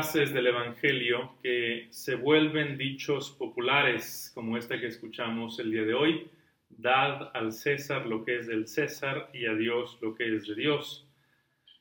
[0.00, 5.92] frases del Evangelio que se vuelven dichos populares, como esta que escuchamos el día de
[5.92, 6.30] hoy,
[6.70, 10.54] dad al César lo que es del César y a Dios lo que es de
[10.54, 11.06] Dios.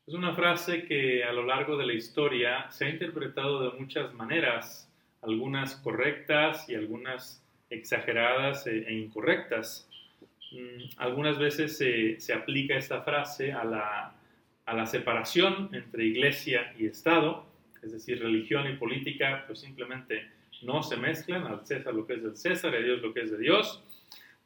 [0.06, 4.14] Es una frase que a lo largo de la historia se ha interpretado de muchas
[4.14, 4.92] maneras,
[5.22, 9.88] algunas correctas y algunas exageradas e, e incorrectas.
[10.52, 14.14] Mm, algunas veces se, se aplica esta frase a la,
[14.66, 17.49] a la separación entre iglesia y Estado,
[17.84, 20.28] es decir, religión y política, pues simplemente
[20.62, 23.32] no se mezclan, al César lo que es del César a Dios lo que es
[23.32, 23.82] de Dios.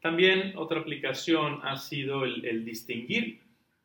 [0.02, 3.40] También otra aplicación ha sido el, distinguir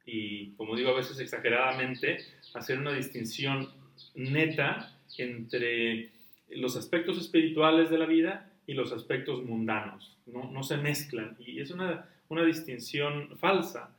[0.04, 2.18] y, como digo a veces exageradamente,
[2.54, 3.70] hacer una distinción
[4.14, 6.10] neta entre
[6.50, 10.16] los aspectos espirituales de la vida y los aspectos mundanos.
[10.26, 13.94] No, no se mezclan y es una, una distinción falsa.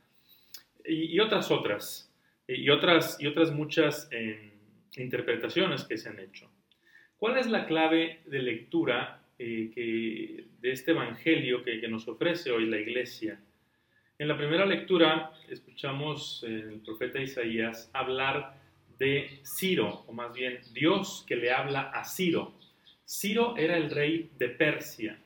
[0.84, 2.10] Y, y, otras otras,
[2.46, 4.49] y otras, y otras muchas eh,
[4.96, 6.50] interpretaciones que se han hecho.
[7.16, 12.78] ¿Cuál es la clave de lectura eh, de este Evangelio que, nos ofrece hoy la
[12.78, 13.40] Iglesia?
[14.18, 18.60] En la primera lectura escuchamos el profeta Isaías hablar
[18.98, 22.52] de Ciro, o más bien Dios que le habla a Ciro.
[23.06, 25.18] Ciro era el rey de Persia.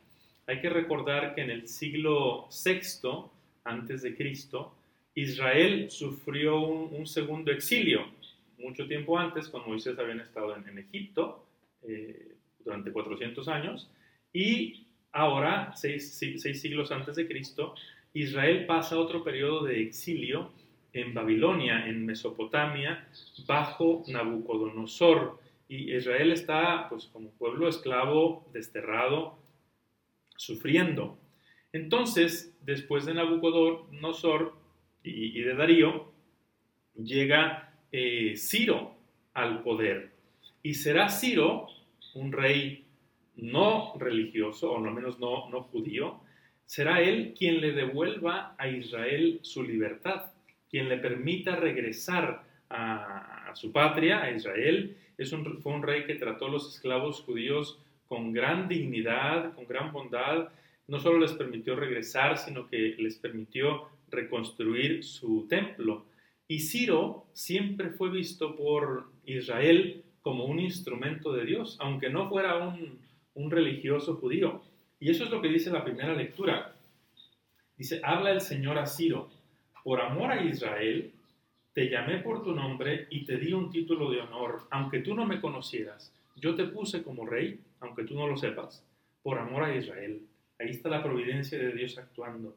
[0.46, 3.30] Hay que recordar que en el siglo VI
[3.64, 4.74] antes de Cristo,
[5.14, 8.06] Israel sufrió un, segundo exilio.
[8.58, 11.44] Mucho tiempo antes, cuando Moisés habían estado en, Egipto
[11.82, 13.90] eh, durante 400 años,
[14.32, 17.74] y ahora, seis, seis, siglos antes de Cristo,
[18.12, 20.52] Israel pasa otro periodo de exilio
[20.92, 23.08] en Babilonia, en Mesopotamia,
[23.46, 25.40] bajo Nabucodonosor.
[25.68, 29.38] Y Israel está, pues, como pueblo esclavo, desterrado,
[30.36, 31.18] sufriendo.
[31.72, 34.54] Entonces, después de Nabucodonosor,
[35.04, 36.06] y, de Darío,
[36.96, 38.96] llega eh, Ciro
[39.34, 40.10] al poder.
[40.64, 41.68] Y será Ciro
[42.14, 42.84] un rey
[43.36, 46.20] no religioso, o al menos no, no judío,
[46.66, 50.32] será él quien le devuelva a Israel su libertad,
[50.68, 54.96] quien le permita regresar a, su patria, a Israel.
[55.16, 57.78] Es un, fue un rey que trató a los esclavos judíos
[58.08, 60.48] con gran dignidad, con gran bondad.
[60.88, 66.06] No solo les permitió regresar, sino que les permitió reconstruir su templo.
[66.46, 72.56] Y Ciro siempre fue visto por Israel como un instrumento de Dios, aunque no fuera
[73.34, 74.62] un, religioso judío.
[75.00, 76.74] Y eso es lo que dice la primera lectura.
[77.76, 79.30] Dice, habla el Señor a Ciro,
[79.82, 81.12] por amor a Israel,
[81.72, 85.26] te llamé por tu nombre y te di un título de honor, aunque tú no
[85.26, 86.14] me conocieras.
[86.36, 88.84] Yo te puse como rey, aunque tú no lo sepas,
[89.22, 90.22] por amor a Israel.
[90.58, 92.56] Ahí está la providencia de Dios actuando.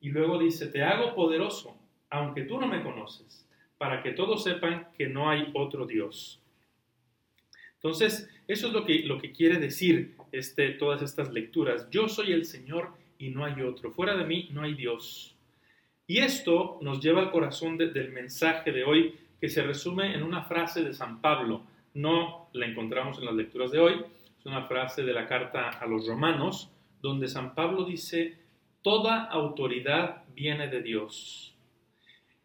[0.00, 1.76] Y luego dice, te hago poderoso,
[2.10, 3.46] aunque tú no me conoces,
[3.78, 6.40] para que todos sepan que no hay otro Dios.
[7.74, 11.88] Entonces, eso es lo que, lo que quiere decir este, todas estas lecturas.
[11.90, 13.90] Yo soy el Señor y no hay otro.
[13.90, 15.36] Fuera de mí no hay Dios.
[16.06, 20.42] Y esto nos lleva al corazón del mensaje de hoy, que se resume en una
[20.44, 21.62] frase de San Pablo.
[21.94, 24.04] No la encontramos en las lecturas de hoy,
[24.38, 26.70] es una frase de la carta a los romanos,
[27.02, 28.38] donde San Pablo dice,
[28.82, 31.55] Toda autoridad viene de Dios.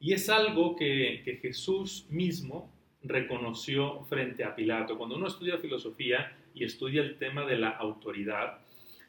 [0.02, 2.72] Y es algo que, Jesús mismo
[3.04, 4.98] reconoció frente a Pilato.
[4.98, 8.58] Cuando uno estudia filosofía y estudia el tema de la autoridad,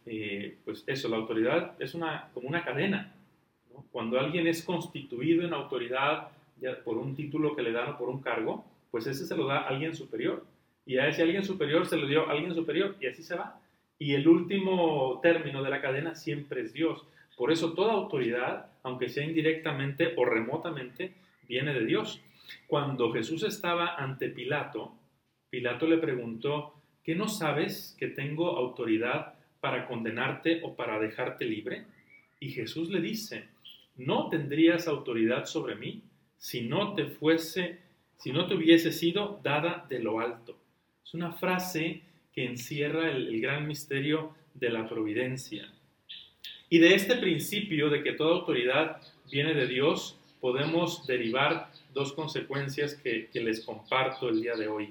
[0.04, 3.14] eh, pues eso, la autoridad es una, como una cadena.
[3.90, 6.28] Cuando alguien es constituido en autoridad
[6.60, 9.46] ya por un título que le dan o por un cargo, pues ese se lo
[9.46, 10.44] da a alguien superior.
[10.84, 13.58] Y a ese alguien superior se lo dio a alguien superior y así se va.
[13.98, 17.06] Y el último término de la cadena siempre es Dios.
[17.36, 21.14] Por eso toda autoridad, aunque sea indirectamente o remotamente,
[21.48, 22.20] viene de Dios.
[22.66, 24.94] Cuando Jesús estaba ante Pilato,
[25.50, 26.74] Pilato le preguntó,
[27.04, 31.84] ¿qué no sabes que tengo autoridad para condenarte o para dejarte libre?
[32.40, 33.48] Y Jesús le dice,
[33.96, 36.02] no tendrías autoridad sobre mí
[36.38, 37.78] si no te fuese,
[38.16, 40.58] si no te hubiese sido dada de lo alto.
[41.04, 42.02] Es una frase
[42.32, 45.72] que encierra el, el gran misterio de la providencia.
[46.72, 48.96] Y de este principio de que toda autoridad
[49.30, 54.88] viene de Dios, podemos derivar dos consecuencias que, les comparto el día de hoy.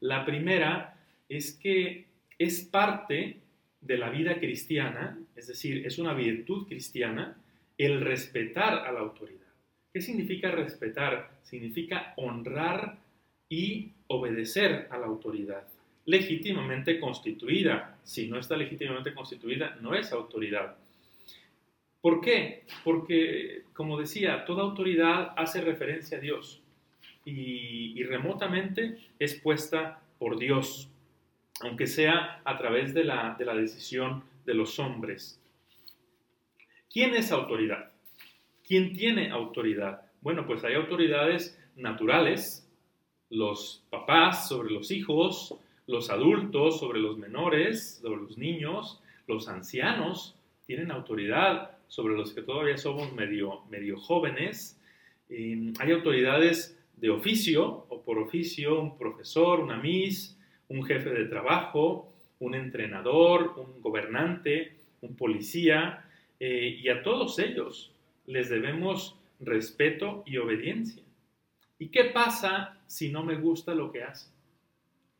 [0.00, 0.94] La primera
[1.26, 2.04] es que
[2.38, 3.38] es parte
[3.80, 7.34] de la vida cristiana, es decir, es una virtud cristiana,
[7.78, 9.54] el respetar a la autoridad.
[9.94, 11.30] ¿Qué significa respetar?
[11.44, 12.98] Significa honrar
[13.48, 15.66] y obedecer a la autoridad
[16.04, 17.98] legítimamente constituida.
[18.04, 20.76] Si no está legítimamente constituida, no es autoridad.
[22.06, 22.62] ¿Por qué?
[22.84, 26.62] Porque, como decía, toda autoridad hace referencia a Dios
[27.24, 30.88] y, remotamente es puesta por Dios,
[31.62, 35.42] aunque sea a través de la, de la decisión de los hombres.
[36.88, 37.90] ¿Quién es autoridad?
[38.64, 40.02] ¿Quién tiene autoridad?
[40.20, 42.70] Bueno, pues hay autoridades naturales,
[43.30, 45.56] los papás sobre los hijos,
[45.88, 50.36] los adultos sobre los menores, sobre los niños, los ancianos
[50.66, 54.80] tienen autoridad sobre los que todavía somos medio, medio jóvenes.
[55.28, 60.38] hay autoridades de oficio o por oficio, un profesor, una miss,
[60.68, 66.04] un jefe de trabajo, un entrenador, un gobernante, un policía,
[66.40, 67.92] eh, y a todos ellos
[68.26, 71.02] les debemos respeto y obediencia.
[71.78, 74.30] ¿Y qué pasa si no me gusta lo que hace?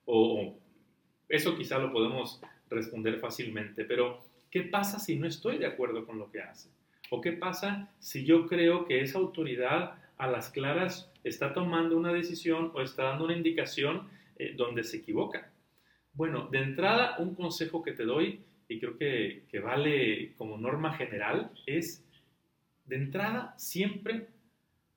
[0.07, 0.55] O
[1.29, 2.41] eso quizá lo podemos
[2.71, 6.71] responder fácilmente, pero ¿qué pasa si no estoy de acuerdo con lo que hace?
[7.11, 12.13] ¿O qué pasa si yo creo que esa autoridad a las claras está tomando una
[12.13, 14.09] decisión o está dando una indicación
[14.39, 15.51] eh, donde se equivoca?
[16.15, 20.95] Bueno, de entrada, un consejo que te doy, y creo que, que vale como norma
[20.95, 22.05] general, es,
[22.87, 24.29] de entrada, siempre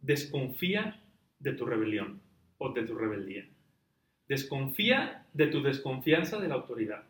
[0.02, 1.02] desconfía
[1.40, 2.22] de tu rebelión
[2.58, 3.46] o de tu rebeldía.
[4.28, 7.04] Desconfía de tu desconfianza de la autoridad,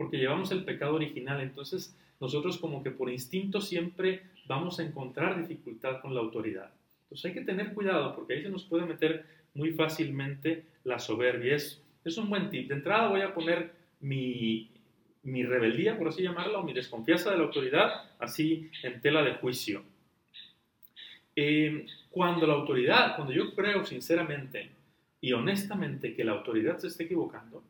[0.00, 5.46] porque llevamos el pecado original, entonces nosotros como que por instinto siempre vamos a encontrar
[5.46, 6.72] dificultad con la autoridad.
[7.02, 11.54] Entonces hay que tener cuidado porque ahí se nos puede meter muy fácilmente la soberbia.
[11.54, 12.68] Es, es un buen tip.
[12.68, 14.70] De entrada voy a poner mi,
[15.22, 19.34] mi rebeldía, por así llamarla, o mi desconfianza de la autoridad, así en tela de
[19.34, 19.82] juicio.
[21.36, 24.70] Eh, cuando la autoridad, cuando yo creo sinceramente
[25.20, 27.62] y honestamente que la autoridad se esté equivocando,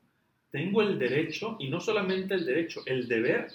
[0.50, 3.48] tengo el derecho, y no solamente el derecho, el deber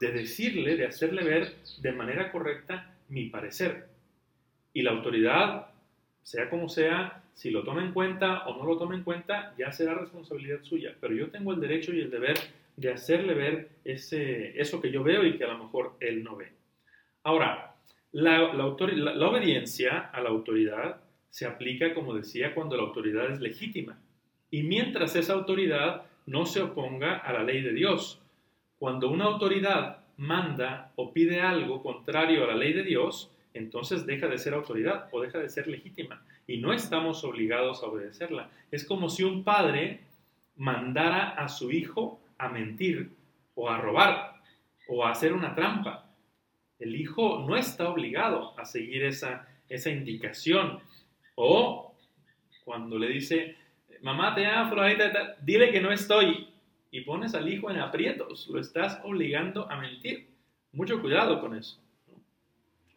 [0.00, 3.86] de decirle, de hacerle ver de manera correcta mi parecer.
[4.72, 5.68] Y la autoridad,
[6.22, 9.70] sea como sea, si lo toma en cuenta o no lo toma en cuenta, ya
[9.72, 10.94] será responsabilidad suya.
[11.00, 12.36] Pero yo tengo el derecho y el deber
[12.76, 16.36] de hacerle ver ese, eso que yo veo y que a lo mejor él no
[16.36, 16.52] ve.
[17.22, 17.76] Ahora,
[18.12, 23.98] la, la obediencia a la autoridad se aplica, como decía, cuando la autoridad es legítima.
[24.50, 28.20] Y mientras esa autoridad no se oponga a la ley de Dios.
[28.78, 34.26] Cuando una autoridad manda o pide algo contrario a la ley de Dios, entonces deja
[34.28, 36.22] de ser autoridad o deja de ser legítima.
[36.46, 38.50] Y no estamos obligados a obedecerla.
[38.70, 40.00] Es como si un padre
[40.56, 43.10] mandara a su hijo a mentir
[43.54, 44.34] o a robar
[44.88, 46.10] o a hacer una trampa.
[46.78, 50.80] El hijo no está obligado a seguir esa, esa indicación.
[51.36, 51.94] O
[52.64, 53.56] cuando le dice,
[54.04, 54.76] mamá te amo,
[55.42, 56.48] dile que no estoy.
[56.92, 60.28] Y pones al hijo en aprietos, lo estás obligando a mentir.
[60.70, 61.80] Mucho cuidado con eso.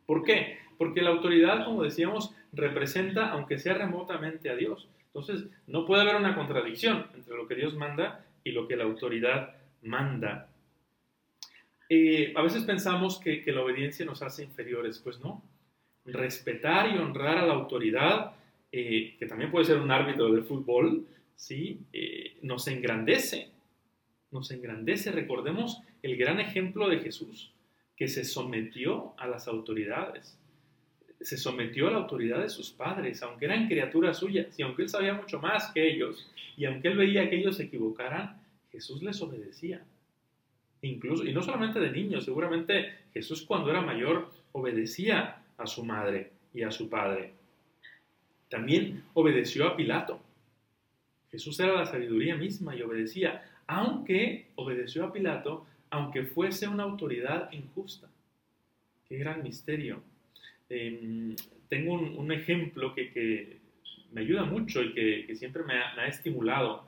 [0.06, 0.60] ¿Por qué?
[0.78, 4.88] Porque la autoridad, como decíamos, representa, aunque sea remotamente, a Dios.
[5.08, 8.84] Entonces, no puede haber una contradicción entre lo que Dios manda y lo que la
[8.84, 10.50] autoridad manda.
[11.90, 15.42] Eh, a veces pensamos que la obediencia nos hace inferiores, pues no
[16.08, 18.32] respetar y honrar a la autoridad,
[18.80, 21.80] eh, que también puede ser un árbitro de fútbol, ¿sí?
[21.92, 23.50] Eh, nos engrandece,
[24.30, 25.12] nos engrandece.
[25.12, 27.52] Recordemos el gran ejemplo de Jesús,
[27.96, 30.38] que se sometió a las autoridades,
[31.20, 34.90] se sometió a la autoridad de sus padres, aunque eran criaturas suyas, y aunque él
[34.90, 38.40] sabía mucho más que ellos, y aunque él veía que ellos se equivocaran,
[38.72, 39.84] Jesús les obedecía.
[40.84, 46.30] Incluso, y no solamente de niños, seguramente Jesús cuando era mayor obedecía a su madre
[46.54, 47.34] y a su padre.
[48.50, 50.22] También obedeció a Pilato.
[51.30, 57.52] Jesús era la sabiduría misma y obedecía, aunque obedeció a Pilato, aunque fuese una autoridad
[57.52, 58.10] injusta.
[59.08, 60.02] Qué gran misterio.
[60.70, 61.36] Em,
[61.68, 63.60] tengo un, ejemplo que,
[64.12, 66.88] me ayuda mucho y que, siempre me ha, me ha, estimulado.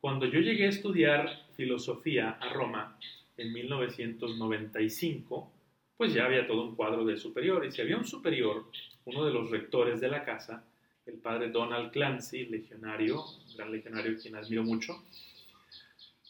[0.00, 2.98] Cuando yo llegué a estudiar filosofía a Roma
[3.36, 5.52] en 1995,
[5.96, 7.78] pues ya había todo un cuadro de superiores.
[7.78, 8.64] Y había un superior,
[9.04, 10.64] uno de los rectores de la casa,
[11.06, 13.24] el padre Donald Clancy, legionario,
[13.56, 15.04] gran legionario quien admiro mucho,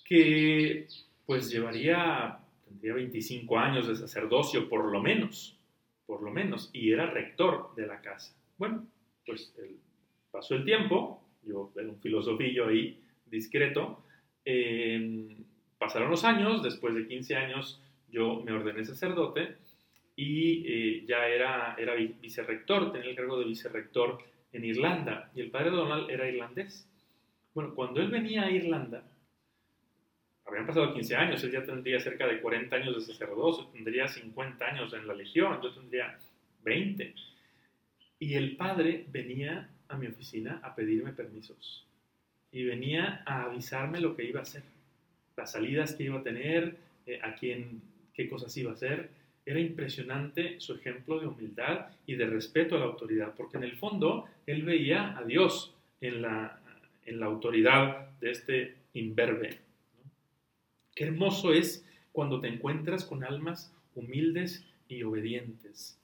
[0.04, 0.86] que
[1.24, 5.58] pues llevaría, tendría 25 años de sacerdocio por lo menos,
[6.06, 8.36] por lo menos, y era rector de la casa.
[8.58, 8.86] Bueno,
[9.24, 9.52] pues
[10.30, 14.04] pasó el tiempo, yo era un filosofillo ahí discreto,
[14.44, 15.36] eh,
[15.78, 19.56] pasaron los años, después de 15 años yo me ordené sacerdote
[20.14, 24.18] y eh, ya era, era vicerrector, tenía el cargo de vicerrector
[24.56, 26.88] en Irlanda y el padre Donald era irlandés.
[27.54, 29.02] Bueno, cuando él venía a Irlanda,
[30.46, 34.64] habían pasado 15 años, él ya tendría cerca de 40 años de sacerdocio, tendría 50
[34.64, 36.18] años en la legión, yo tendría
[36.64, 37.14] 20.
[38.18, 41.82] Y el padre venía a mi oficina a pedirme permisos.
[42.52, 44.62] y venía a avisarme lo que iba a hacer,
[45.36, 47.82] las salidas que iba a tener, eh, a quién,
[48.14, 49.10] qué cosas iba a hacer.
[49.46, 53.76] Era impresionante su ejemplo de humildad y de respeto a la autoridad, porque en el
[53.76, 56.60] fondo él veía a Dios en la,
[57.04, 59.60] en la autoridad de este imberbe.
[60.94, 65.96] Qué hermoso es cuando te encuentras con almas humildes y obedientes.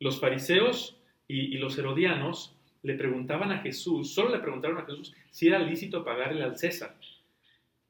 [0.00, 0.96] Los fariseos
[1.28, 6.04] y, los herodianos le preguntaban a Jesús, solo le preguntaron a Jesús si era lícito
[6.04, 6.96] pagarle al César.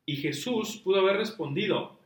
[0.05, 1.99] Y Jesús pudo haber respondido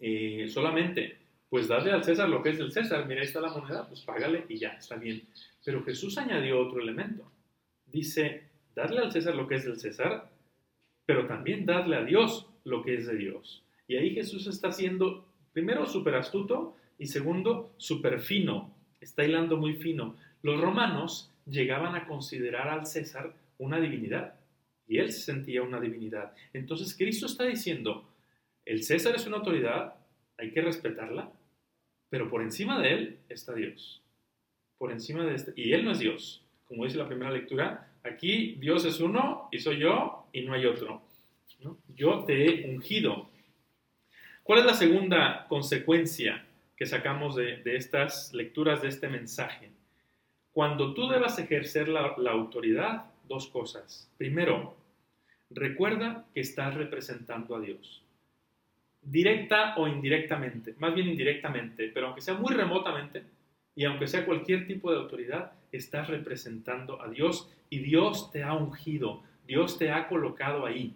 [0.00, 1.18] eh, solamente,
[1.50, 4.02] pues dale al César lo que es del César, mira, ahí está la moneda, pues
[4.02, 5.22] págale y ya, está bien.
[5.64, 7.30] Pero Jesús añadió otro elemento.
[7.86, 10.30] Dice, darle al César lo que es del César,
[11.04, 13.64] pero también darle a Dios lo que es de Dios.
[13.88, 18.72] Y ahí Jesús está siendo, primero, súper astuto y segundo, súper fino.
[19.00, 20.16] Está hilando muy fino.
[20.42, 24.34] Los romanos llegaban a considerar al César una divinidad
[24.86, 26.32] y él se sentía una divinidad.
[26.52, 28.08] Entonces Cristo está diciendo,
[28.64, 29.94] el César es una autoridad,
[30.38, 31.32] hay que respetarla,
[32.10, 34.02] pero por encima de él está Dios.
[34.76, 36.42] Por encima de este, y él no es Dios.
[36.66, 40.66] Como dice la primera lectura, aquí Dios es uno y soy yo y no hay
[40.66, 41.02] otro.
[41.94, 43.28] Yo te he ungido.
[44.42, 46.44] ¿Cuál es la segunda consecuencia
[46.76, 49.70] que sacamos de, estas lecturas de este mensaje?
[50.52, 54.10] Cuando tú debas ejercer la, la autoridad, dos cosas.
[54.18, 54.74] Primero,
[55.50, 58.02] recuerda que estás representando a Dios.
[59.02, 63.24] Directa o indirectamente, más bien indirectamente, pero aunque sea muy remotamente
[63.74, 68.52] y aunque sea cualquier tipo de autoridad, estás representando a Dios y Dios te ha
[68.54, 70.94] ungido, Dios te ha colocado ahí.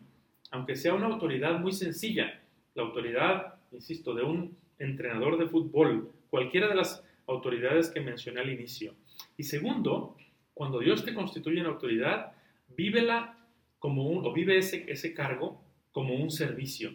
[0.51, 2.41] Aunque sea una autoridad muy sencilla,
[2.75, 8.53] la autoridad, insisto, de un entrenador de fútbol, cualquiera de las autoridades que mencioné al
[8.53, 8.95] inicio.
[9.37, 10.17] Y segundo,
[10.53, 12.33] cuando Dios te constituye en autoridad,
[12.77, 13.39] vívela
[13.79, 16.95] como un, o vive ese, ese cargo como un servicio.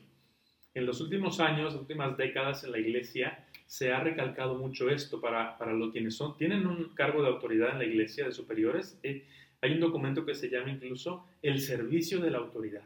[0.79, 5.19] En los últimos años, las últimas décadas en la iglesia, se ha recalcado mucho esto
[5.19, 8.98] para, para los quienes son, tienen un cargo de autoridad en la iglesia de superiores.
[9.03, 9.25] Eh,
[9.59, 12.83] hay un documento que se llama incluso el servicio de la autoridad.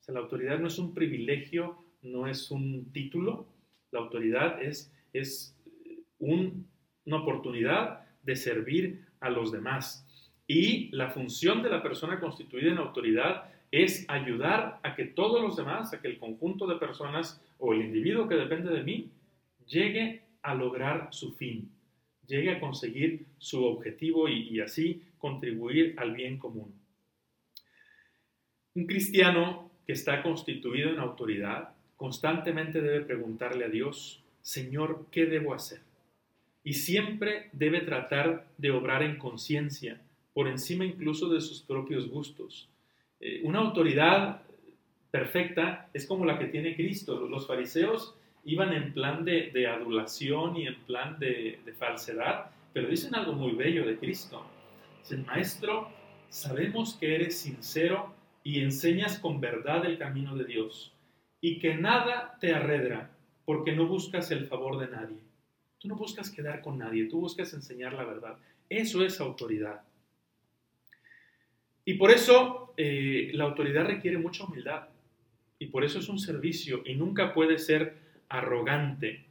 [0.00, 3.46] O sea, la autoridad no es un privilegio, no es un título,
[3.92, 5.56] la autoridad es, es
[6.18, 6.66] un,
[7.04, 10.04] una oportunidad de servir a los demás.
[10.48, 15.56] Y la función de la persona constituida en autoridad es ayudar a que todos los
[15.56, 19.10] demás, a que el conjunto de personas o el individuo que depende de mí,
[19.66, 21.70] llegue a lograr su fin,
[22.26, 26.72] llegue a conseguir su objetivo y, y así contribuir al bien común.
[28.74, 35.54] Un cristiano que está constituido en autoridad constantemente debe preguntarle a Dios, Señor, ¿qué debo
[35.54, 35.80] hacer?
[36.66, 40.00] y siempre debe tratar de obrar en conciencia,
[40.34, 42.68] por encima incluso de sus propios gustos.
[43.20, 44.42] Eh, una autoridad
[45.10, 47.26] perfecta es como la que tiene Cristo.
[47.28, 53.14] Los fariseos iban en plan de, adulación y en plan de, de, falsedad, pero dicen
[53.14, 54.44] algo muy bello de Cristo.
[55.00, 55.90] Dicen, Maestro,
[56.28, 60.92] sabemos que eres sincero y enseñas con verdad el camino de Dios,
[61.40, 63.10] y que nada te arredra,
[63.44, 65.26] porque no buscas el favor de nadie
[65.78, 68.38] Tú no buscas quedar con nadie, tú buscas enseñar la verdad.
[68.68, 69.82] Eso es autoridad.
[71.88, 74.88] Y por eso eh, la autoridad requiere mucha humildad.
[75.60, 77.94] Y por eso es un servicio y nunca puede ser
[78.28, 79.24] arrogante.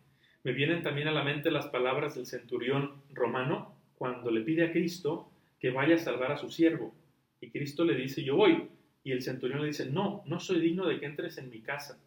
[0.43, 4.71] Me vienen también a la mente las palabras del centurión romano cuando le pide a
[4.71, 6.95] Cristo que vaya a salvar a su siervo.
[7.41, 8.69] Y Cristo le dice, yo voy.
[9.03, 11.99] Y el centurión le dice, no, no soy digno de que entres en mi casa.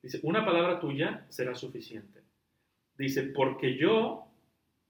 [0.00, 2.20] Dice, una palabra tuya será suficiente.
[2.96, 4.24] Dice, porque yo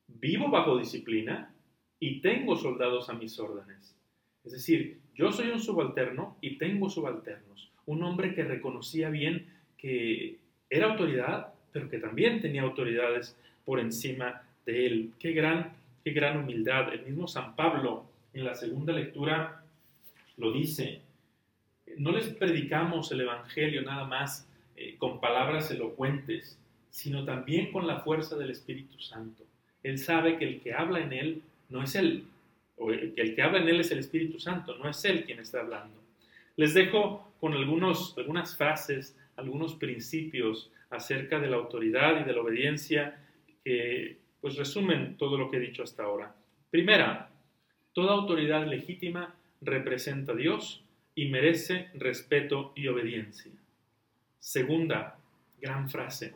[0.06, 1.54] vivo bajo disciplina
[1.98, 3.96] y tengo soldados a mis órdenes.
[4.44, 7.70] Es decir, yo soy un subalterno y tengo subalternos.
[7.86, 14.42] Un hombre que reconocía bien que era autoridad, pero que también tenía autoridades por encima
[14.66, 15.12] de él.
[15.18, 15.72] Qué gran,
[16.04, 16.92] qué gran humildad.
[16.92, 19.62] El mismo San Pablo en la segunda lectura
[20.36, 21.00] lo dice.
[21.98, 26.58] No les predicamos el Evangelio nada más eh, con palabras elocuentes,
[26.90, 29.44] sino también con la fuerza del Espíritu Santo.
[29.82, 32.24] Él sabe que el que habla en él no es él,
[32.80, 35.60] o el que habla en él es el Espíritu Santo, no es él quien está
[35.60, 36.02] hablando.
[36.56, 42.40] Les dejo con algunos, algunas frases, algunos principios acerca de la autoridad y de la
[42.40, 43.20] obediencia
[43.62, 46.34] que pues resumen todo lo que he dicho hasta ahora.
[46.70, 47.30] Primera,
[47.92, 50.82] toda autoridad legítima representa a Dios
[51.14, 53.52] y merece respeto y obediencia.
[54.38, 55.18] Segunda,
[55.60, 56.34] gran frase,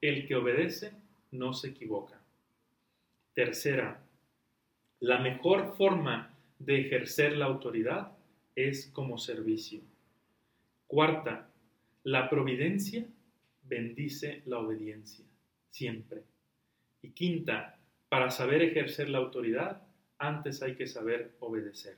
[0.00, 0.92] el que obedece
[1.32, 2.18] no se equivoca.
[3.34, 4.00] Tercera,
[5.00, 8.12] la mejor forma de ejercer la autoridad
[8.54, 9.80] es como servicio.
[10.86, 11.50] Cuarta,
[12.04, 13.06] la providencia
[13.64, 15.24] bendice la obediencia,
[15.70, 16.22] siempre.
[17.02, 19.82] Y quinta, para saber ejercer la autoridad,
[20.18, 21.96] antes hay que saber obedecer.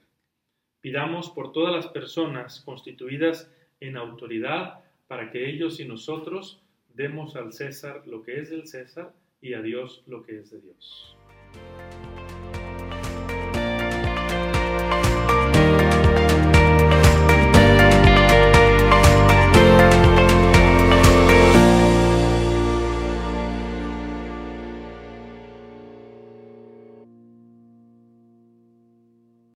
[0.80, 6.62] Pidamos por todas las personas constituidas en autoridad para que ellos y nosotros
[6.94, 10.60] demos al César lo que es del César y a Dios lo que es de
[10.60, 11.16] Dios.